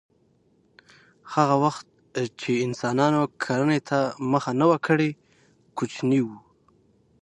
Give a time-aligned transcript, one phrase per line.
[1.33, 1.87] هغه وخت
[2.39, 3.99] چې انسانانو کرنې ته
[4.31, 5.09] مخه نه وه کړې
[5.77, 6.37] کوچني وو